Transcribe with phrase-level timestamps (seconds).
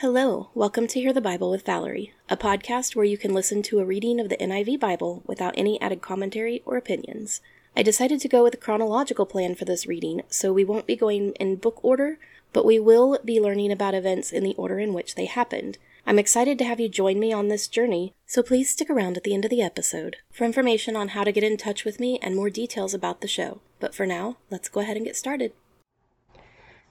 [0.00, 3.80] Hello, welcome to Hear the Bible with Valerie, a podcast where you can listen to
[3.80, 7.42] a reading of the NIV Bible without any added commentary or opinions.
[7.76, 10.96] I decided to go with a chronological plan for this reading, so we won't be
[10.96, 12.18] going in book order,
[12.54, 15.76] but we will be learning about events in the order in which they happened.
[16.06, 19.24] I'm excited to have you join me on this journey, so please stick around at
[19.24, 22.18] the end of the episode for information on how to get in touch with me
[22.22, 23.60] and more details about the show.
[23.78, 25.52] But for now, let's go ahead and get started.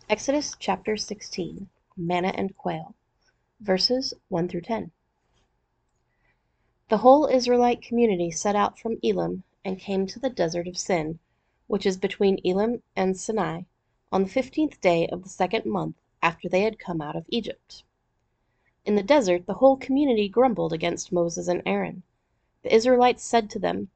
[0.07, 2.93] Exodus chapter 16 Manna and Quail
[3.61, 4.89] verses 1 through 10.
[6.87, 11.19] The whole Israelite community set out from Elim and came to the desert of Sin,
[11.67, 13.63] which is between Elim and Sinai,
[14.13, 17.83] on the fifteenth day of the second month after they had come out of Egypt.
[18.85, 22.03] In the desert the whole community grumbled against Moses and Aaron.
[22.63, 23.89] The Israelites said to them,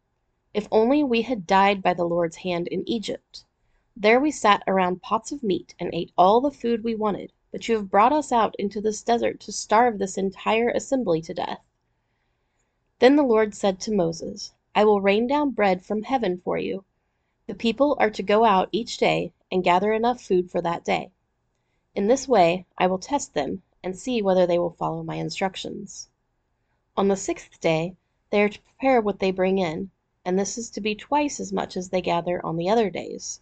[0.54, 3.46] If only we had died by the Lord's hand in Egypt!
[3.96, 7.68] There we sat around pots of meat and ate all the food we wanted but
[7.68, 11.62] you have brought us out into this desert to starve this entire assembly to death.
[12.98, 16.84] Then the Lord said to Moses, I will rain down bread from heaven for you.
[17.46, 21.12] The people are to go out each day and gather enough food for that day.
[21.94, 26.10] In this way I will test them and see whether they will follow my instructions.
[26.98, 27.96] On the sixth day
[28.32, 29.92] they are to prepare what they bring in,
[30.26, 33.42] and this is to be twice as much as they gather on the other days.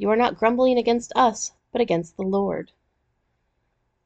[0.00, 2.72] You are not grumbling against us, but against the Lord.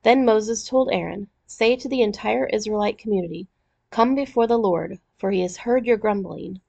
[0.03, 3.47] Then Moses told Aaron, Say to the entire Israelite community,
[3.91, 6.61] Come before the Lord, for he has heard your grumbling.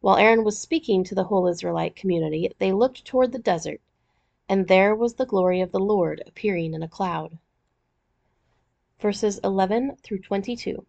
[0.00, 3.80] While Aaron was speaking to the whole Israelite community, they looked toward the desert,
[4.48, 7.38] and there was the glory of the Lord appearing in a cloud.
[9.00, 10.86] Verses 11 through 22.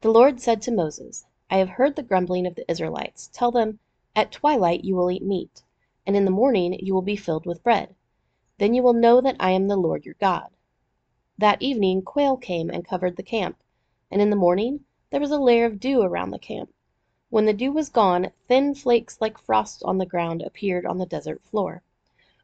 [0.00, 3.28] The Lord said to Moses, I have heard the grumbling of the Israelites.
[3.30, 3.78] Tell them,
[4.16, 5.62] At twilight you will eat meat
[6.06, 7.94] and in the morning you will be filled with bread.
[8.58, 10.50] Then you will know that I am the Lord your God.
[11.38, 13.62] That evening quail came and covered the camp,
[14.10, 16.72] and in the morning there was a layer of dew around the camp.
[17.30, 21.06] When the dew was gone, thin flakes like frost on the ground appeared on the
[21.06, 21.82] desert floor.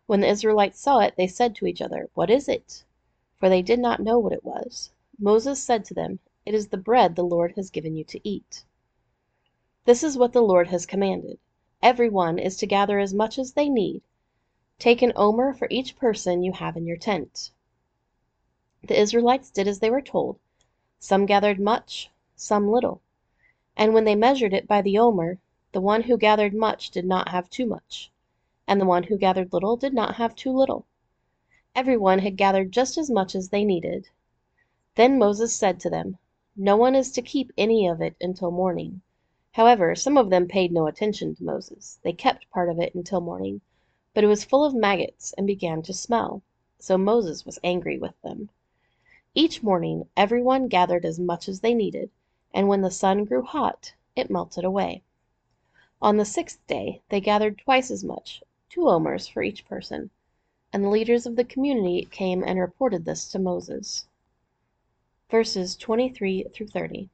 [0.07, 2.85] When the Israelites saw it, they said to each other, What is it?
[3.37, 4.91] For they did not know what it was.
[5.19, 8.65] Moses said to them, It is the bread the Lord has given you to eat.
[9.85, 11.39] This is what the Lord has commanded.
[11.81, 14.03] Every one is to gather as much as they need.
[14.81, 17.53] Take an omer for each person you have in your tent.
[18.83, 20.41] The Israelites did as they were told.
[20.99, 23.01] Some gathered much, some little.
[23.77, 25.39] And when they measured it by the omer,
[25.71, 28.11] the one who gathered much did not have too much,
[28.67, 30.85] and the one who gathered little did not have too little.
[31.77, 34.09] Every one had gathered just as much as they needed.
[34.97, 36.19] Then Moses said to them,
[36.57, 39.03] No one is to keep any of it until morning.
[39.59, 41.99] However, some of them paid no attention to Moses.
[42.05, 43.61] They kept part of it until morning,
[44.15, 46.43] but it was full of maggots and began to smell.
[46.79, 48.51] So Moses was angry with them.
[49.35, 52.13] Each morning every one gathered as much as they needed,
[52.55, 55.03] and when the sun grew hot, it melted away.
[56.01, 60.11] On the sixth day they gathered twice as much, two omers for each person,
[60.73, 64.07] and the leaders of the community came and reported this to Moses.
[65.29, 67.11] Verses 23 through 30.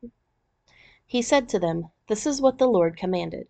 [1.15, 3.47] He said to them, This is what the Lord commanded.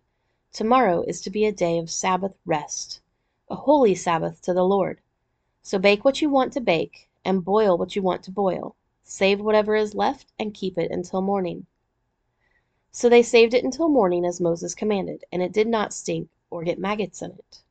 [0.53, 3.01] Tomorrow is to be a day of Sabbath rest,
[3.49, 5.01] a holy Sabbath to the Lord.
[5.63, 8.75] So bake what you want to bake, and boil what you want to boil.
[9.03, 11.65] Save whatever is left, and keep it until morning.
[12.91, 16.63] So they saved it until morning as Moses commanded, and it did not stink or
[16.63, 17.63] get maggots in it.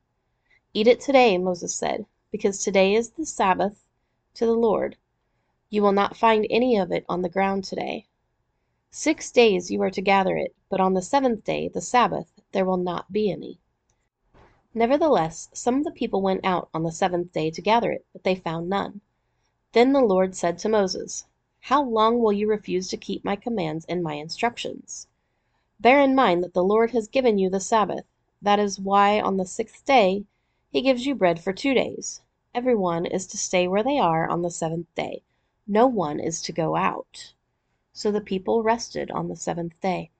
[0.73, 3.85] Eat it today, Moses said, because today is the Sabbath
[4.33, 4.97] to the Lord.
[5.69, 8.07] You will not find any of it on the ground today.
[8.97, 12.63] Six days you are to gather it, but on the seventh day, the Sabbath, there
[12.63, 13.59] will not be any.
[14.73, 18.23] Nevertheless, some of the people went out on the seventh day to gather it, but
[18.23, 19.01] they found none.
[19.73, 21.25] Then the Lord said to Moses,
[21.59, 25.09] How long will you refuse to keep my commands and my instructions?
[25.77, 28.05] Bear in mind that the Lord has given you the Sabbath.
[28.41, 30.23] That is why on the sixth day
[30.69, 32.21] he gives you bread for two days.
[32.53, 35.23] Every one is to stay where they are on the seventh day.
[35.67, 37.33] No one is to go out.
[37.97, 40.11] So the people rested on the seventh day.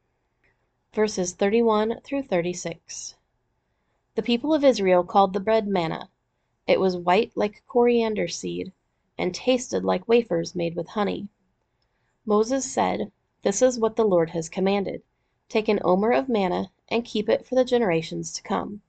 [0.94, 3.18] Verses 31 through 36.
[4.16, 6.10] The people of Israel called the bread manna.
[6.68, 8.72] It was white like coriander seed,
[9.18, 11.28] and tasted like wafers made with honey.
[12.26, 13.12] Moses said,
[13.42, 15.04] This is what the Lord has commanded
[15.50, 18.84] Take an omer of manna, and keep it for the generations to come,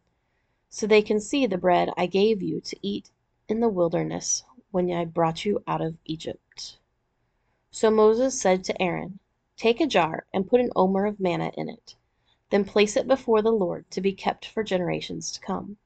[0.69, 3.11] so they can see the bread I gave you to eat
[3.49, 6.79] in the wilderness when I brought you out of Egypt.
[7.79, 9.19] So Moses said to Aaron,
[9.59, 11.95] Take a jar, and put an omer of manna in it.
[12.49, 15.77] Then place it before the Lord to be kept for generations to come.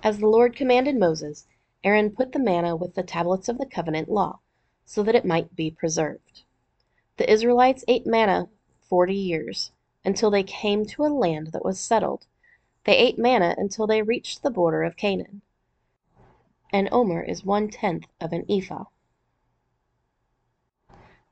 [0.00, 1.48] As the Lord commanded Moses,
[1.82, 4.38] Aaron put the manna with the tablets of the covenant law,
[4.84, 6.44] so that it might be preserved.
[7.16, 8.48] The Israelites ate manna
[8.78, 9.72] forty years,
[10.04, 12.26] until they came to a land that was settled.
[12.84, 15.42] They ate manna until they reached the border of Canaan.
[16.72, 18.84] An omer is one tenth of an ephah.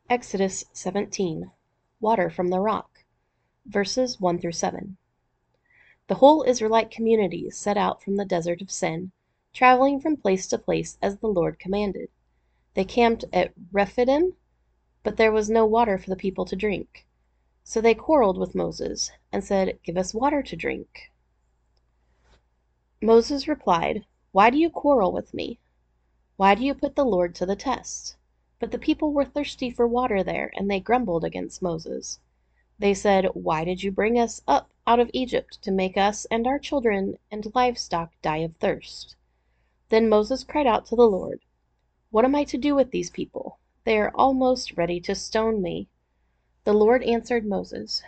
[0.09, 1.51] Exodus 17
[1.99, 3.05] Water from the rock,
[3.67, 4.97] verses 1 through 7.
[6.07, 9.11] The whole Israelite community set out from the desert of Sin,
[9.53, 12.09] traveling from place to place as the Lord commanded.
[12.75, 14.37] They camped at Rephidim,
[15.03, 17.05] but there was no water for the people to drink.
[17.65, 21.11] So they quarreled with Moses, and said, Give us water to drink.
[23.03, 25.59] Moses replied, Why do you quarrel with me?
[26.37, 28.15] Why do you put the Lord to the test?
[28.59, 32.21] But the people were thirsty for water there, and they grumbled against Moses.
[32.79, 36.47] They said, Why did you bring us up out of Egypt to make us and
[36.47, 39.15] our children and livestock die of thirst?
[39.91, 41.43] Then Moses cried out to the Lord,
[42.11, 43.59] What am I to do with these people?
[43.85, 45.89] They are almost ready to stone me.
[46.65, 48.03] The Lord answered Moses,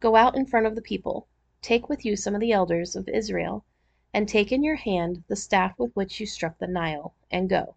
[0.00, 1.28] Go out in front of the people,
[1.62, 3.64] take with you some of the elders of Israel,
[4.12, 7.75] and take in your hand the staff with which you struck the Nile, and go.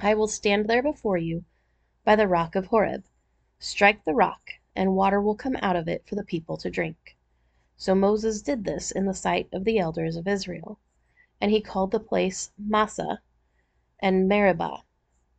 [0.00, 1.44] I will stand there before you
[2.04, 3.04] by the rock of Horeb.
[3.58, 7.16] Strike the rock, and water will come out of it for the people to drink.
[7.76, 10.78] So Moses did this in the sight of the elders of Israel.
[11.40, 13.20] And he called the place Massah
[14.00, 14.82] and Meribah,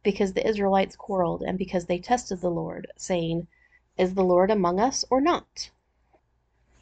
[0.03, 3.47] because the Israelites quarreled, and because they tested the Lord, saying,
[3.97, 5.71] Is the Lord among us or not?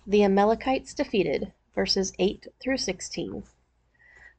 [0.06, 3.44] The Amalekites defeated, verses 8 through 16.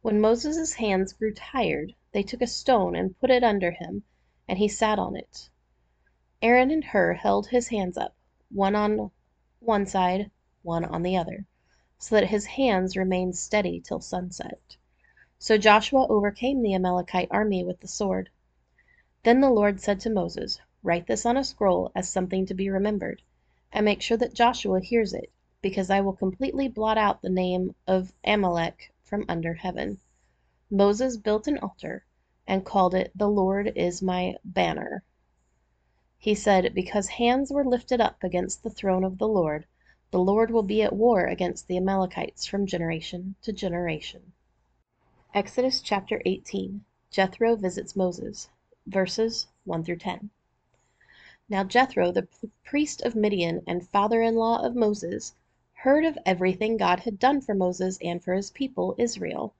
[0.00, 4.04] When Moses' hands grew tired, they took a stone and put it under him,
[4.46, 5.50] and he sat on it.
[6.40, 8.14] Aaron and Hur held his hands up,
[8.48, 9.10] one on
[9.58, 10.30] one side,
[10.62, 11.46] one on the other,
[11.98, 14.76] so that his hands remained steady till sunset.
[15.36, 18.30] So Joshua overcame the Amalekite army with the sword.
[19.24, 22.70] Then the Lord said to Moses, Write this on a scroll as something to be
[22.70, 23.20] remembered,
[23.72, 27.74] and make sure that Joshua hears it, because I will completely blot out the name
[27.88, 29.98] of Amalek from under heaven.
[30.70, 32.04] Moses built an altar
[32.46, 35.02] and called it, The Lord is my banner.
[36.18, 39.66] He said, Because hands were lifted up against the throne of the Lord,
[40.10, 44.32] the Lord will be at war against the Amalekites from generation to generation.
[45.32, 48.50] Exodus chapter 18 Jethro visits Moses,
[48.86, 50.28] verses 1 through 10.
[51.48, 52.28] Now Jethro, the
[52.62, 55.34] priest of Midian and father in law of Moses,
[55.82, 59.54] heard of everything God had done for Moses and for his people Israel,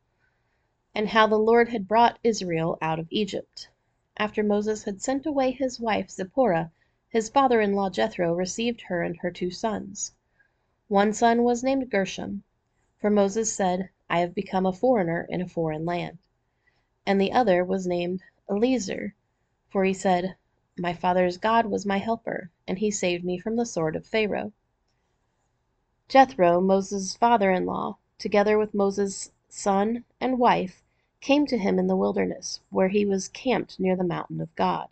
[0.92, 3.68] and how the Lord had brought Israel out of Egypt.
[4.16, 6.72] After Moses had sent away his wife Zipporah,
[7.08, 10.12] his father in law Jethro received her and her two sons.
[10.88, 12.42] One son was named Gershom,
[12.96, 16.18] for Moses said, I have become a foreigner in a foreign land.
[17.06, 19.14] And the other was named Eliezer,
[19.68, 20.34] for he said,
[20.76, 24.52] My father's God was my helper, and he saved me from the sword of Pharaoh.
[26.08, 30.82] Jethro, Moses' father in law, together with Moses' son and wife,
[31.20, 34.88] came to him in the wilderness, where he was camped near the mountain of God.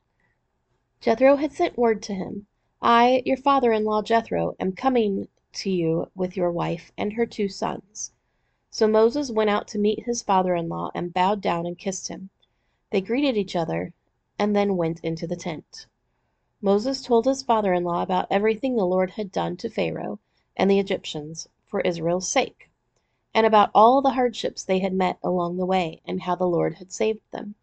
[1.00, 2.46] Jethro had sent word to him,
[2.82, 7.25] I, your father in law Jethro, am coming to you with your wife and her
[7.25, 8.12] two sons.
[8.68, 12.08] So Moses went out to meet his father in law and bowed down and kissed
[12.08, 12.28] him.
[12.90, 13.94] They greeted each other
[14.38, 15.87] and then went into the tent.
[16.61, 20.18] Moses told his father in law about everything the Lord had done to Pharaoh
[20.56, 22.70] and the Egyptians for Israel's sake,
[23.34, 26.75] and about all the hardships they had met along the way, and how the Lord
[26.75, 27.54] had saved them.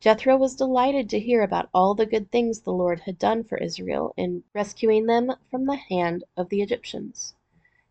[0.00, 3.56] Jethro was delighted to hear about all the good things the Lord had done for
[3.58, 7.34] Israel in rescuing them from the hand of the Egyptians.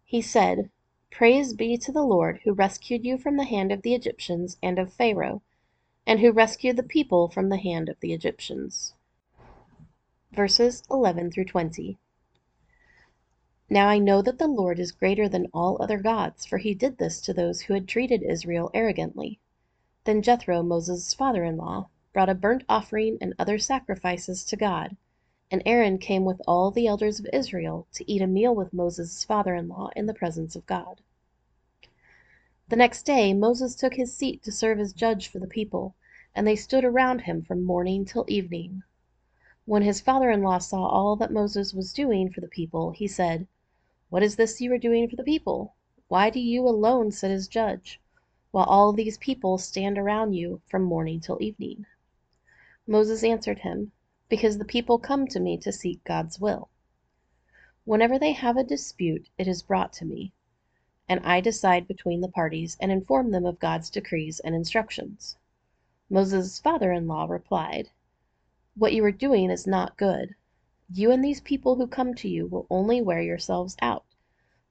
[0.04, 0.70] He said,
[1.10, 4.78] Praise be to the Lord who rescued you from the hand of the Egyptians and
[4.78, 5.42] of Pharaoh,
[6.06, 8.94] and who rescued the people from the hand of the Egyptians.
[10.32, 11.98] verses 11 through 20.
[13.74, 16.98] Now I know that the Lord is greater than all other gods, for he did
[16.98, 19.40] this to those who had treated Israel arrogantly.
[20.04, 24.98] Then Jethro, Moses' father in law, brought a burnt offering and other sacrifices to God.
[25.50, 29.24] And Aaron came with all the elders of Israel to eat a meal with Moses'
[29.24, 31.00] father in law in the presence of God.
[32.68, 35.96] The next day Moses took his seat to serve as judge for the people,
[36.36, 38.84] and they stood around him from morning till evening.
[39.64, 43.08] When his father in law saw all that Moses was doing for the people, he
[43.08, 43.48] said,
[44.12, 45.74] what is this you are doing for the people?
[46.10, 48.02] Why do you alone sit as judge,
[48.52, 51.86] while all these people stand around you from morning till evening?
[52.86, 53.94] Moses answered him,
[54.28, 56.68] Because the people come to me to seek God's will.
[57.86, 60.34] Whenever they have a dispute, it is brought to me,
[61.08, 65.38] and I decide between the parties and inform them of God's decrees and instructions.
[66.10, 67.92] Moses' father in law replied,
[68.76, 70.36] What you are doing is not good.
[70.94, 74.04] You and these people who come to you will only wear yourselves out.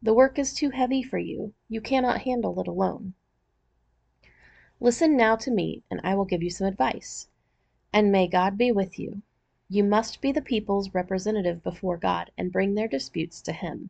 [0.03, 1.55] The work is too heavy for you.
[1.69, 3.15] You cannot handle it alone.
[4.81, 7.29] Listen now to me, and I will give you some advice.
[7.91, 9.23] And may God be with you.
[9.71, 13.89] You must be the people's representative before God and bring their disputes to Him.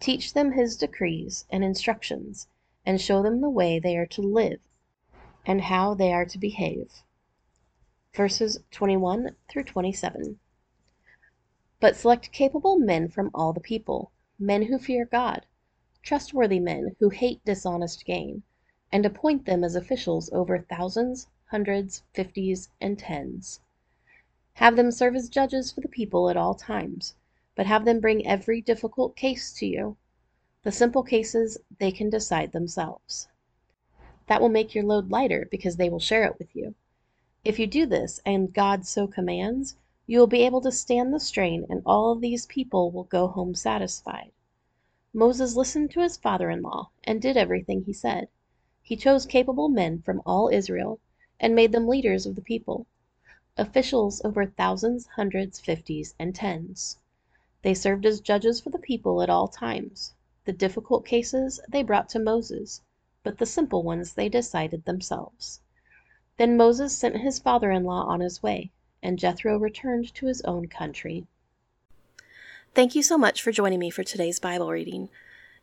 [0.00, 2.48] Teach them His decrees and instructions,
[2.84, 4.60] and show them the way they are to live
[5.46, 7.04] and how they are to behave.
[8.12, 10.40] Verses 21 through 27.
[11.78, 15.44] But select capable men from all the people, men who fear God,
[16.02, 18.42] trustworthy men who hate dishonest gain,
[18.90, 23.60] and appoint them as officials over thousands, hundreds, fifties, and tens.
[24.54, 27.14] Have them serve as judges for the people at all times,
[27.54, 29.98] but have them bring every difficult case to you.
[30.62, 33.28] The simple cases they can decide themselves.
[34.28, 36.74] That will make your load lighter because they will share it with you.
[37.44, 39.76] If you do this, and God so commands,
[40.08, 43.26] you will be able to stand the strain, and all of these people will go
[43.26, 44.30] home satisfied.
[45.12, 48.28] Moses listened to his father in law, and did everything he said.
[48.82, 51.00] He chose capable men from all Israel,
[51.40, 52.86] and made them leaders of the people,
[53.56, 56.98] officials over thousands, hundreds, fifties, and tens.
[57.62, 60.14] They served as judges for the people at all times.
[60.44, 62.80] The difficult cases they brought to Moses,
[63.24, 65.62] but the simple ones they decided themselves.
[66.36, 68.70] Then Moses sent his father in law on his way
[69.02, 71.26] and Jethro returned to his own country.
[72.74, 75.08] Thank you so much for joining me for today's Bible reading.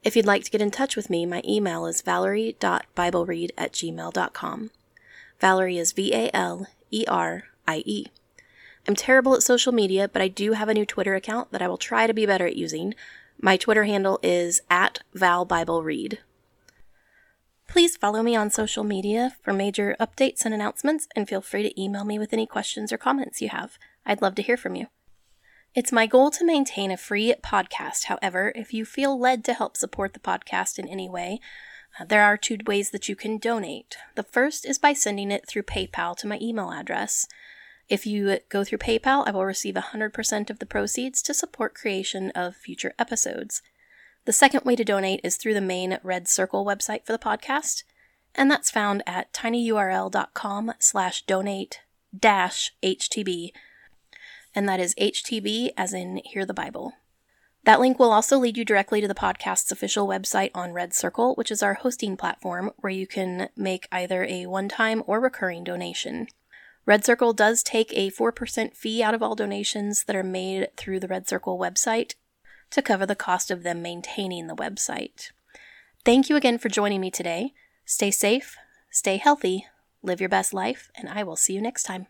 [0.04, 4.72] If you'd like to get in touch with me, my email is valerie.bibleread at gmail.com.
[5.40, 8.08] Valerie is V A L E R I E.
[8.88, 11.68] I'm terrible at social media, but I do have a new Twitter account that I
[11.68, 12.96] will try to be better at using.
[13.42, 16.18] My Twitter handle is at ValBibleRead.
[17.74, 21.82] Please follow me on social media for major updates and announcements, and feel free to
[21.82, 23.80] email me with any questions or comments you have.
[24.06, 24.90] I'd love to hear from you.
[25.74, 28.04] It's my goal to maintain a free podcast.
[28.04, 31.40] However, if you feel led to help support the podcast in any way,
[32.00, 33.98] uh, there are two ways that you can donate.
[34.14, 37.28] The first is by sending it through PayPal to my email address.
[37.90, 42.30] If you go through PayPal, I will receive 100% of the proceeds to support creation
[42.36, 43.64] of future episodes.
[44.26, 47.84] The second way to donate is through the main Red Circle website for the podcast,
[48.34, 51.82] and that's found at tinyurl.com slash donate
[52.18, 53.52] dash HTB,
[54.56, 56.94] and that is HTB as in Hear the Bible.
[57.66, 61.36] That link will also lead you directly to the podcast's official website on Red Circle,
[61.36, 65.64] which is our hosting platform where you can make either a one time or recurring
[65.64, 66.28] donation.
[66.86, 71.00] Red Circle does take a 4% fee out of all donations that are made through
[71.00, 72.16] the Red Circle website,
[72.74, 75.32] to cover the cost of them maintaining the website.
[76.04, 77.54] Thank you again for joining me today.
[77.86, 78.58] Stay safe,
[78.90, 79.66] stay healthy,
[80.02, 82.08] live your best life, and I will see you next time.